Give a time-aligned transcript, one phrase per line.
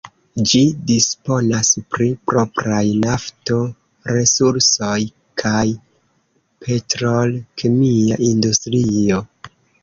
[0.51, 0.59] Ĝi
[0.91, 4.95] disponas pri propraj nafto-resursoj
[5.43, 5.61] kaj
[6.65, 9.23] petrol-kemia industrio.